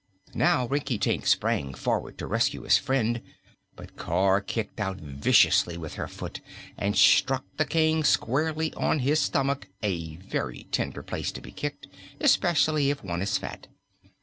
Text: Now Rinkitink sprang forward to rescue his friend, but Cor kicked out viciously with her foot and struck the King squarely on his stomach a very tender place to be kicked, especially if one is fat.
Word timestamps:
Now 0.33 0.67
Rinkitink 0.67 1.27
sprang 1.27 1.75
forward 1.75 2.17
to 2.17 2.25
rescue 2.25 2.63
his 2.63 2.79
friend, 2.79 3.21
but 3.75 3.97
Cor 3.97 4.41
kicked 4.41 4.79
out 4.79 4.97
viciously 4.97 5.77
with 5.77 5.93
her 5.93 6.07
foot 6.07 6.41
and 6.75 6.95
struck 6.95 7.45
the 7.57 7.65
King 7.65 8.03
squarely 8.03 8.73
on 8.73 8.97
his 8.97 9.19
stomach 9.19 9.67
a 9.83 10.15
very 10.15 10.65
tender 10.71 11.03
place 11.03 11.31
to 11.33 11.39
be 11.41 11.51
kicked, 11.51 11.85
especially 12.19 12.89
if 12.89 13.03
one 13.03 13.21
is 13.21 13.37
fat. 13.37 13.67